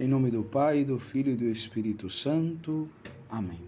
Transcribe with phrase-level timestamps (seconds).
[0.00, 2.88] Em nome do Pai, do Filho e do Espírito Santo.
[3.28, 3.60] Amém.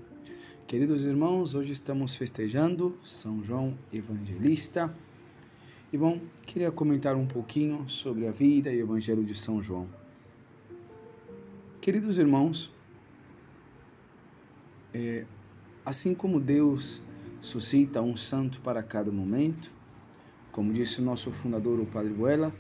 [0.67, 4.93] Queridos irmãos, hoje estamos festejando São João Evangelista.
[5.93, 9.87] E bom, queria comentar um pouquinho sobre a vida e o Evangelho de São João.
[11.79, 12.73] Queridos irmãos,
[14.95, 15.27] é,
[15.85, 17.03] assim como Deus
[17.43, 19.71] suscita um santo para cada momento,
[20.51, 22.51] como disse o nosso fundador, o Padre Buela,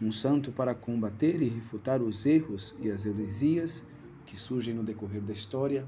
[0.00, 3.86] um santo para combater e refutar os erros e as heresias
[4.26, 5.86] que surgem no decorrer da história.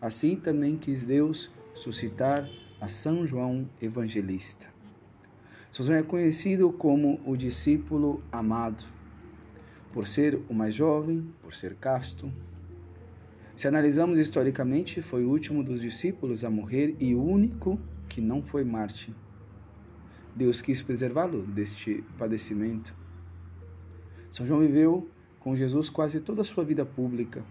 [0.00, 2.48] Assim também quis Deus suscitar
[2.80, 4.68] a São João Evangelista.
[5.70, 8.84] São João é conhecido como o discípulo amado,
[9.92, 12.32] por ser o mais jovem, por ser casto.
[13.54, 18.42] Se analisamos historicamente, foi o último dos discípulos a morrer e o único que não
[18.42, 19.14] foi Marte.
[20.34, 22.94] Deus quis preservá-lo deste padecimento
[24.36, 25.08] são João viveu
[25.40, 27.42] com Jesus quase toda a sua vida pública,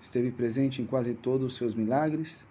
[0.00, 2.46] esteve presente em quase todos os seus milagres,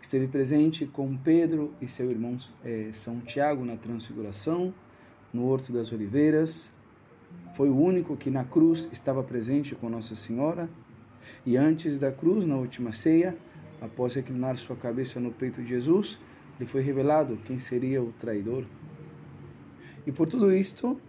[0.00, 4.72] esteve presente com Pedro e seu irmão é, São Tiago na Transfiguração,
[5.32, 6.72] no Horto das Oliveiras,
[7.56, 10.70] foi o único que na cruz estava presente com Nossa Senhora,
[11.44, 13.36] e antes da cruz, na última ceia,
[13.80, 16.20] após reclinar sua cabeça no peito de Jesus,
[16.60, 18.64] lhe foi revelado quem seria o traidor.
[20.06, 21.00] E por tudo isto,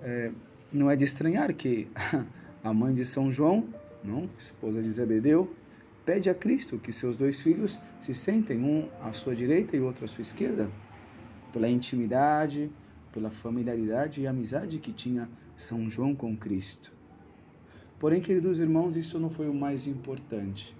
[0.00, 0.32] é,
[0.74, 1.86] não é de estranhar que
[2.62, 3.64] a mãe de São João,
[4.02, 5.54] não, esposa de Zebedeu,
[6.04, 10.04] pede a Cristo que seus dois filhos se sentem um à sua direita e outro
[10.04, 10.68] à sua esquerda,
[11.52, 12.70] pela intimidade,
[13.12, 16.92] pela familiaridade e amizade que tinha São João com Cristo.
[18.00, 20.76] Porém, queridos irmãos, isso não foi o mais importante.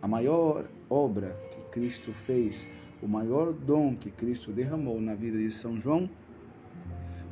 [0.00, 2.68] A maior obra que Cristo fez,
[3.02, 6.08] o maior dom que Cristo derramou na vida de São João,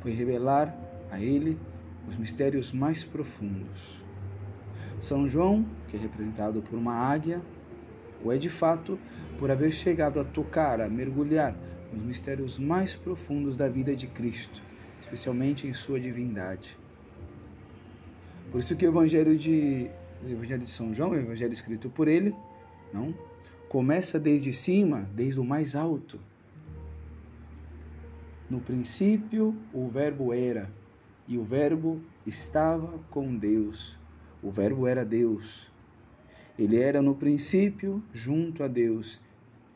[0.01, 1.57] foi revelar a ele
[2.07, 4.03] os mistérios mais profundos.
[4.99, 7.41] São João, que é representado por uma águia,
[8.23, 8.99] o é de fato
[9.37, 11.55] por haver chegado a tocar, a mergulhar
[11.93, 14.61] nos mistérios mais profundos da vida de Cristo,
[14.99, 16.77] especialmente em sua divindade.
[18.51, 19.89] Por isso que o Evangelho de,
[20.23, 22.35] o Evangelho de São João, o Evangelho escrito por ele,
[22.93, 23.13] não
[23.69, 26.19] começa desde cima, desde o mais alto.
[28.49, 30.69] No princípio, o Verbo era,
[31.29, 33.95] e o Verbo estava com Deus.
[34.41, 35.71] O Verbo era Deus.
[36.57, 39.21] Ele era no princípio junto a Deus,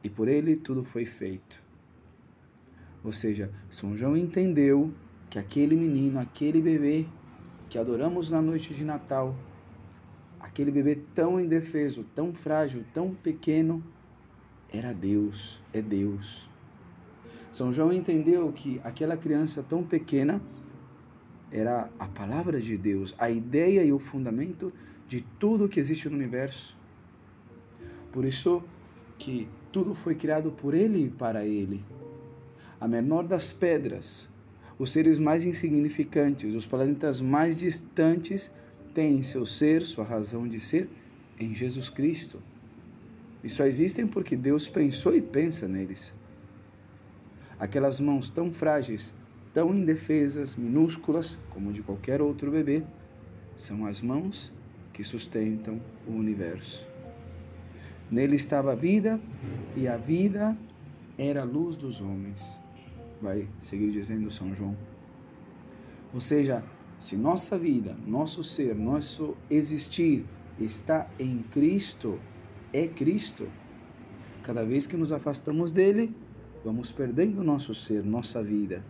[0.03, 1.64] e por ele tudo foi feito.
[3.03, 4.91] Ou seja, São João entendeu
[5.30, 7.06] que aquele menino, aquele bebê
[7.70, 9.35] que adoramos na noite de Natal,
[10.40, 13.84] aquele bebê tão indefeso, tão frágil, tão pequeno,
[14.72, 16.50] era Deus, é Deus.
[17.52, 20.41] São João entendeu que aquela criança tão pequena
[21.53, 24.74] era a palavra de Deus, a ideia e o fundamento
[25.08, 26.75] de tudo que existe no universo.
[28.12, 28.64] Por isso
[29.19, 31.86] que tudo foi criado por ele e para ele.
[32.81, 34.28] A menor das pedras,
[34.80, 38.50] os seres mais insignificantes, os planetas mais distantes
[38.91, 40.90] têm seu ser, sua razão de ser
[41.40, 42.41] em Jesus Cristo.
[43.44, 46.16] E só existem porque Deus pensou e pensa neles.
[47.59, 49.14] Aquelas mãos tão frágeis
[49.53, 52.84] tão indefesas, minúsculas, como de qualquer outro bebê,
[53.56, 54.52] são as mãos
[54.91, 56.88] que sustentam o universo.
[58.09, 59.19] Nele estava a vida,
[59.75, 60.58] e a vida
[61.18, 62.59] era a luz dos homens.
[63.22, 64.75] Vai seguir dizendo São João.
[66.14, 66.64] Ou seja,
[66.97, 70.25] se nossa vida, nosso ser, nosso existir
[70.59, 72.20] está em Cristo,
[72.72, 73.47] é Cristo.
[74.44, 76.16] Cada vez que nos afastamos dele,
[76.64, 78.84] vamos perdendo nosso ser, nossa vida.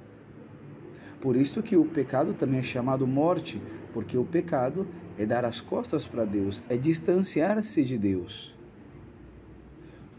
[1.23, 3.61] Por isso que o pecado também é chamado morte,
[3.93, 4.85] porque o pecado
[5.17, 8.53] é dar as costas para Deus, é distanciar-se de Deus.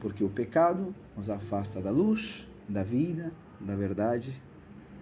[0.01, 4.33] Porque o pecado nos afasta da luz, da vida, da verdade,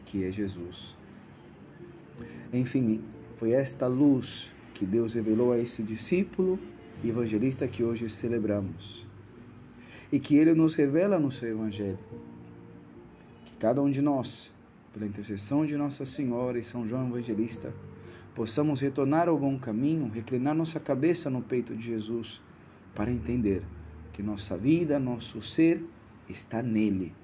[0.04, 0.96] que é Jesus.
[2.52, 3.00] Enfim,
[3.36, 6.58] foi esta luz que Deus revelou a esse discípulo
[7.04, 9.06] evangelista que hoje celebramos.
[10.10, 12.00] E que ele nos revela no seu evangelho.
[13.44, 14.50] Que cada um de nós
[14.92, 17.74] pela intercessão de Nossa Senhora e São João Evangelista,
[18.34, 22.42] possamos retornar ao bom caminho, reclinar nossa cabeça no peito de Jesus,
[22.94, 23.62] para entender
[24.12, 25.82] que nossa vida, nosso ser
[26.28, 27.14] está nele.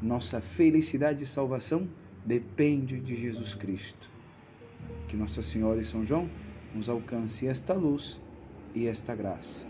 [0.00, 1.88] Nossa felicidade e salvação
[2.24, 4.10] depende de Jesus Cristo.
[5.08, 6.30] Que Nossa Senhora e São João
[6.74, 8.20] nos alcance esta luz
[8.74, 9.66] e esta graça.